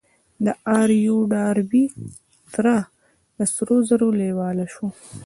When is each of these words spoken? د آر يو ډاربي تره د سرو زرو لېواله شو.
د 0.45 0.47
آر 0.79 0.89
يو 1.07 1.17
ډاربي 1.33 1.83
تره 2.53 2.77
د 3.37 3.39
سرو 3.53 3.77
زرو 3.89 4.07
لېواله 4.19 4.65
شو. 4.73 4.87